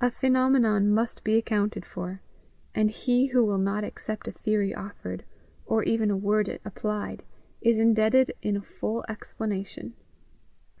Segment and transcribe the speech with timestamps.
[0.00, 2.20] A phenomenon must be accounted for,
[2.76, 5.24] and he who will not accept a theory offered,
[5.66, 7.24] or even a word applied,
[7.60, 9.94] is indebted in a full explanation.